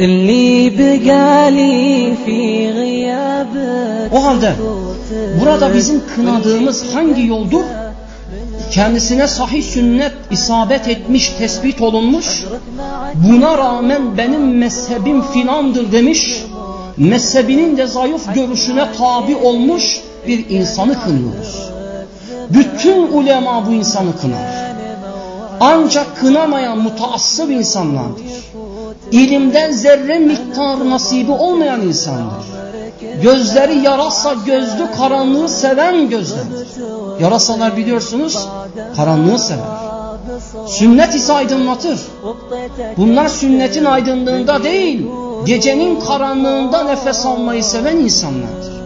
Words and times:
اللي 0.00 0.70
بقالي 0.70 2.14
في 2.26 2.70
غيابك 2.70 4.12
O 4.12 4.24
halde 4.24 4.52
burada 5.40 5.74
bizim 5.74 6.02
kınadığımız 6.14 6.94
hangi 6.94 7.26
yoldur? 7.26 7.64
Kendisine 8.70 9.28
sahih 9.28 9.62
sünnet 9.62 10.12
isabet 10.30 10.88
etmiş, 10.88 11.28
tespit 11.28 11.82
olunmuş. 11.82 12.44
Buna 13.14 13.58
rağmen 13.58 14.18
benim 14.18 14.58
mezhebim 14.58 15.22
filandır 15.22 15.92
demiş. 15.92 16.42
Mezhebinin 16.96 17.76
de 17.76 17.86
zayıf 17.86 18.34
görüşüne 18.34 18.92
tabi 18.98 19.36
olmuş 19.36 20.00
bir 20.26 20.50
insanı 20.50 21.02
kınıyoruz. 21.02 21.70
Bütün 22.50 23.12
ulema 23.12 23.66
bu 23.66 23.72
insanı 23.72 24.16
kınar. 24.20 24.74
Ancak 25.60 26.16
kınamayan 26.16 26.78
mutaassıp 26.78 27.50
insanlardır. 27.50 28.22
İlimden 29.11 29.71
zerre 29.71 30.19
miktar 30.19 30.89
nasibi 30.89 31.31
olmayan 31.31 31.81
insandır. 31.81 32.45
Gözleri 33.23 33.77
yarasa 33.77 34.33
gözlü 34.45 34.91
karanlığı 34.97 35.49
seven 35.49 36.09
gözlerdir. 36.09 36.67
Yarasalar 37.21 37.77
biliyorsunuz 37.77 38.47
karanlığı 38.95 39.39
sever. 39.39 39.91
Sünnet 40.67 41.15
ise 41.15 41.33
aydınlatır. 41.33 41.99
Bunlar 42.97 43.27
sünnetin 43.27 43.85
aydınlığında 43.85 44.63
değil, 44.63 45.07
gecenin 45.45 45.99
karanlığında 45.99 46.83
nefes 46.83 47.25
almayı 47.25 47.63
seven 47.63 47.97
insanlardır. 47.97 48.81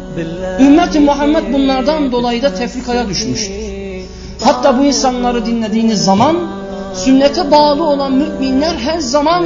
Ümmet-i 0.59 0.99
Muhammed 0.99 1.53
bunlardan 1.53 2.11
dolayı 2.11 2.41
da 2.43 2.53
tefrikaya 2.53 3.09
düşmüştür. 3.09 3.53
Hatta 4.43 4.79
bu 4.79 4.83
insanları 4.83 5.45
dinlediğiniz 5.45 6.05
zaman 6.05 6.37
sünnete 6.95 7.51
bağlı 7.51 7.83
olan 7.83 8.13
müminler 8.13 8.75
her 8.75 8.99
zaman 8.99 9.45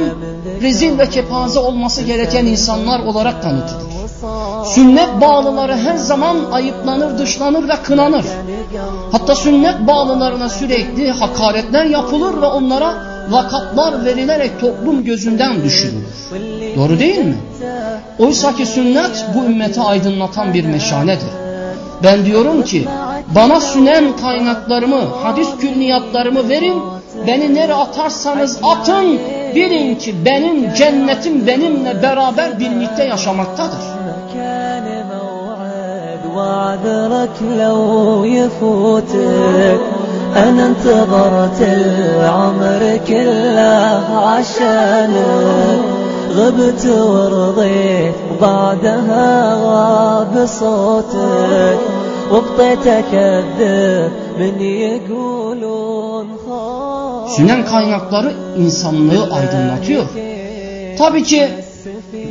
rezil 0.62 0.98
ve 0.98 1.08
kepaze 1.08 1.58
olması 1.58 2.02
gereken 2.02 2.46
insanlar 2.46 3.00
olarak 3.00 3.42
tanıtılır. 3.42 3.90
Sünnet 4.64 5.20
bağlıları 5.20 5.76
her 5.76 5.96
zaman 5.96 6.36
ayıplanır, 6.52 7.18
dışlanır 7.18 7.68
ve 7.68 7.76
kınanır. 7.82 8.24
Hatta 9.12 9.34
sünnet 9.34 9.86
bağlılarına 9.86 10.48
sürekli 10.48 11.10
hakaretler 11.10 11.84
yapılır 11.84 12.42
ve 12.42 12.46
onlara 12.46 13.10
lakaplar 13.32 14.04
verilerek 14.04 14.60
toplum 14.60 15.04
gözünden 15.04 15.64
düşürülür. 15.64 16.06
Doğru 16.76 16.98
değil 16.98 17.18
mi? 17.18 17.36
Oysa 18.18 18.54
ki 18.54 18.66
sünnet 18.66 19.26
bu 19.34 19.44
ümmeti 19.44 19.80
aydınlatan 19.80 20.54
bir 20.54 20.64
meşaledir. 20.64 21.28
Ben 22.02 22.24
diyorum 22.24 22.62
ki 22.62 22.88
bana 23.34 23.60
sünen 23.60 24.16
kaynaklarımı, 24.16 25.00
hadis 25.22 25.48
külliyatlarımı 25.60 26.48
verin. 26.48 26.82
Beni 27.27 27.53
nereye 27.53 27.73
atarsanız 27.73 28.59
atın. 28.63 29.19
Bilin 29.55 29.95
ki 29.95 30.15
benim 30.25 30.73
cennetim 30.73 31.47
benimle 31.47 32.03
beraber 32.03 32.59
birlikte 32.59 33.03
yaşamaktadır. 33.03 33.95
وعذرك 36.35 37.37
لو 37.61 37.79
يفوتك 38.25 39.79
أنا 40.35 40.65
انتظرت 40.65 41.61
العمر 41.61 42.99
كله 43.07 44.03
عشانك 44.27 45.81
غبت 46.35 46.85
ورضيت 46.85 48.15
وبعدها 48.31 49.55
غاب 49.65 50.45
صوتك 50.45 51.79
وبقيت 52.31 52.87
أكذب 52.87 54.11
من 54.39 54.61
يقولون 54.61 56.27
Sünen 57.36 57.64
kaynakları 57.64 58.32
insanlığı 58.58 59.34
aydınlatıyor. 59.34 60.04
Tabii 60.98 61.22
ki 61.22 61.48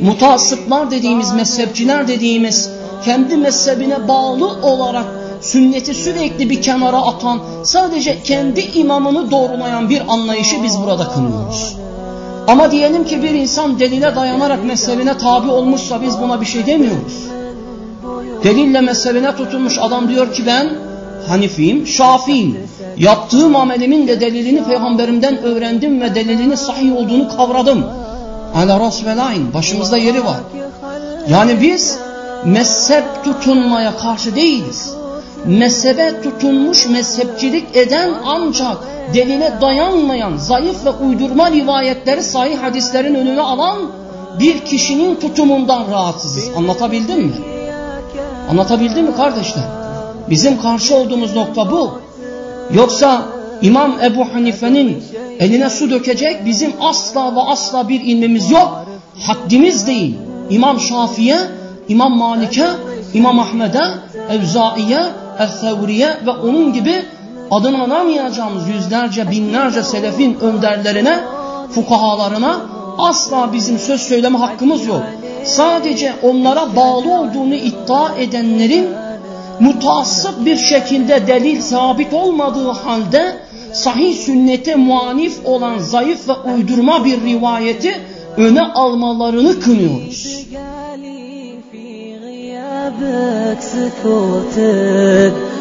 mutasıplar 0.02 0.90
dediğimiz, 0.90 1.32
mezhepçiler 1.32 2.08
dediğimiz, 2.08 2.70
kendi 3.04 3.36
mezhebine 3.36 4.08
bağlı 4.08 4.46
olarak 4.46 5.04
sünneti 5.40 5.94
sürekli 5.94 6.50
bir 6.50 6.62
kenara 6.62 6.96
atan, 6.96 7.40
sadece 7.64 8.22
kendi 8.22 8.60
imamını 8.60 9.30
doğrulayan 9.30 9.90
bir 9.90 10.02
anlayışı 10.08 10.62
biz 10.62 10.80
burada 10.80 11.08
kınıyoruz. 11.08 11.76
Ama 12.48 12.70
diyelim 12.70 13.04
ki 13.04 13.22
bir 13.22 13.30
insan 13.30 13.80
delile 13.80 14.16
dayanarak 14.16 14.64
mezhebine 14.64 15.18
tabi 15.18 15.50
olmuşsa 15.50 16.02
biz 16.02 16.20
buna 16.20 16.40
bir 16.40 16.46
şey 16.46 16.66
demiyoruz. 16.66 17.24
Delille 18.44 18.80
mezhebine 18.80 19.36
tutulmuş 19.36 19.78
adam 19.78 20.08
diyor 20.08 20.32
ki 20.32 20.46
ben 20.46 20.89
Hanifiyim, 21.28 21.86
Şafiyim. 21.86 22.58
Yaptığım 22.96 23.56
amelimin 23.56 24.08
de 24.08 24.20
delilini 24.20 24.64
peygamberimden 24.64 25.38
öğrendim 25.38 26.00
ve 26.00 26.14
delilini 26.14 26.56
sahih 26.56 26.96
olduğunu 26.96 27.36
kavradım. 27.36 27.84
Ala 28.54 28.80
ras 28.80 29.04
ve 29.04 29.16
lain. 29.16 29.54
Başımızda 29.54 29.96
yeri 29.96 30.24
var. 30.24 30.40
Yani 31.30 31.60
biz 31.60 31.98
mezhep 32.44 33.04
tutunmaya 33.24 33.96
karşı 33.96 34.36
değiliz. 34.36 34.94
Mezhebe 35.44 36.22
tutunmuş 36.22 36.88
mezhepçilik 36.88 37.76
eden 37.76 38.10
ancak 38.26 38.76
delile 39.14 39.52
dayanmayan 39.60 40.36
zayıf 40.36 40.86
ve 40.86 40.90
uydurma 40.90 41.50
rivayetleri 41.50 42.22
sahih 42.22 42.62
hadislerin 42.62 43.14
önüne 43.14 43.40
alan 43.40 43.76
bir 44.40 44.64
kişinin 44.64 45.16
tutumundan 45.16 45.90
rahatsızız. 45.90 46.50
Anlatabildim 46.56 47.20
mi? 47.20 47.32
Anlatabildim 48.50 49.04
mi 49.04 49.16
kardeşler? 49.16 49.79
Bizim 50.30 50.60
karşı 50.62 50.96
olduğumuz 50.96 51.36
nokta 51.36 51.70
bu. 51.70 52.00
Yoksa 52.74 53.22
İmam 53.62 53.96
Ebu 54.04 54.34
Hanife'nin 54.34 55.02
eline 55.38 55.70
su 55.70 55.90
dökecek 55.90 56.46
bizim 56.46 56.72
asla 56.80 57.36
ve 57.36 57.40
asla 57.40 57.88
bir 57.88 58.00
ilmimiz 58.00 58.50
yok. 58.50 58.84
Haddimiz 59.26 59.86
değil. 59.86 60.14
İmam 60.50 60.80
Şafi'ye, 60.80 61.38
İmam 61.88 62.18
Malik'e, 62.18 62.66
İmam 63.14 63.38
Ahmet'e, 63.38 63.82
Evzai'ye, 64.30 65.00
El-Thevri'ye 65.38 66.08
ve 66.26 66.30
onun 66.30 66.72
gibi 66.72 66.94
adını 67.50 67.82
anamayacağımız 67.82 68.68
yüzlerce 68.68 69.30
binlerce 69.30 69.82
selefin 69.82 70.38
önderlerine, 70.40 71.20
fukahalarına 71.70 72.60
asla 72.98 73.52
bizim 73.52 73.78
söz 73.78 74.00
söyleme 74.00 74.38
hakkımız 74.38 74.86
yok. 74.86 75.02
Sadece 75.44 76.12
onlara 76.22 76.76
bağlı 76.76 77.20
olduğunu 77.20 77.54
iddia 77.54 78.16
edenlerin 78.18 78.88
mutassıp 79.59 80.45
bir 80.45 80.57
şekilde 80.57 81.27
delil 81.27 81.61
sabit 81.61 82.13
olmadığı 82.13 82.69
halde 82.69 83.37
sahih 83.73 84.15
sünnete 84.17 84.75
muanif 84.75 85.45
olan 85.45 85.77
zayıf 85.77 86.29
ve 86.29 86.33
uydurma 86.33 87.05
bir 87.05 87.21
rivayeti 87.21 87.95
öne 88.37 88.61
almalarını 88.61 89.59
kınıyoruz. 89.59 90.45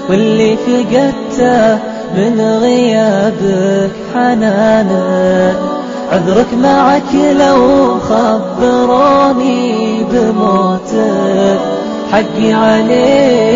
واللي 0.09 0.57
فقدته 0.57 1.79
من 2.17 2.41
غيابك 2.63 3.91
حنانك 4.15 5.57
عذرك 6.13 6.51
معك 6.63 7.15
لو 7.41 7.61
خبروني 8.09 10.05
بموتك 10.11 11.61
حقي 12.13 12.53
عليك 12.53 13.48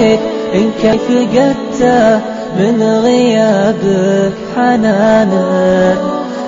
إن 0.55 0.71
كيف 0.83 1.03
فقدته 1.09 2.21
من 2.59 2.83
غيابك 3.05 4.33
حنانك 4.57 5.99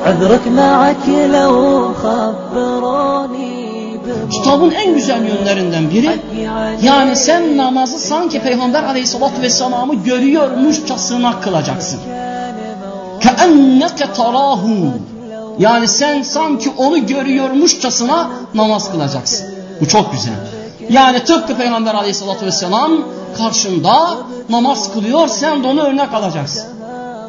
عذرك 0.07 0.45
معك 0.49 1.07
لو 1.33 1.55
خبروني 2.03 3.61
Kitabın 4.31 4.71
en 4.71 4.95
güzel 4.95 5.25
yönlerinden 5.25 5.91
biri 5.91 6.11
yani 6.83 7.17
sen 7.17 7.57
namazı 7.57 7.99
sanki 7.99 8.41
Peygamber 8.43 8.83
aleyhissalatü 8.83 9.43
vesselam'ı 9.43 9.95
görüyormuşçasına 9.95 11.41
kılacaksın. 11.41 12.01
Keenneke 13.21 14.13
tarahu 14.13 14.93
yani 15.59 15.89
sen 15.89 16.23
sanki 16.23 16.71
onu 16.77 17.07
görüyormuşçasına 17.07 18.31
namaz 18.55 18.93
kılacaksın. 18.93 19.47
Bu 19.81 19.89
çok 19.89 20.13
güzel. 20.13 20.33
Yani 20.91 21.25
tıpkı 21.25 21.57
Peygamber 21.57 21.95
aleyhissalatü 21.95 22.47
vesselam 22.47 22.93
karşında 23.39 23.95
namaz 24.49 24.93
kılıyor 24.93 25.29
sen 25.29 25.63
de 25.63 25.67
onu 25.67 25.81
örnek 25.81 26.15
alacaksın. 26.15 26.65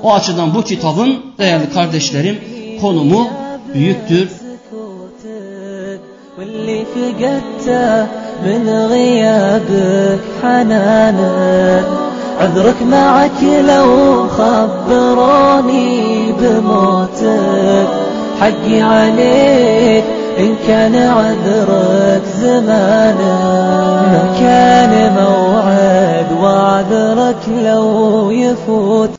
O 0.03 0.13
açıdan 0.13 0.56
bu 0.56 0.63
kitabın 0.63 1.19
değerli 1.38 1.73
kardeşlerim 1.73 2.39
konumu 2.81 3.27
büyüktür. 3.73 4.29
واللي 6.38 6.79
فقدته 6.94 8.07
من 8.45 8.63
غيابك 8.94 10.19
حنانك 10.41 11.85
عذرك 12.41 12.79
معك 12.91 13.44
لو 13.71 13.88
خبروني 14.38 16.31
بموتك 16.39 17.88
حقي 18.39 18.81
عليك 18.81 20.03
إن 20.38 20.54
كان 20.66 20.94
عذرك 20.96 22.22
زمانه 22.40 23.36
كان 24.40 25.12
موعد 25.12 26.32
وعذرك 26.42 27.48
لو 27.64 28.30
يفوت. 28.30 29.10